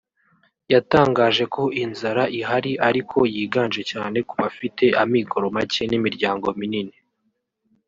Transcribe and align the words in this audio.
yatangaje 0.73 1.43
ko 1.53 1.63
inzara 1.83 2.23
ihari 2.39 2.71
ariko 2.87 3.17
yiganje 3.35 3.81
cyane 3.91 4.17
ku 4.27 4.33
bafite 4.41 4.85
amikoro 5.03 5.45
make 5.55 5.81
n’imiryango 5.91 6.47
minini 6.59 6.95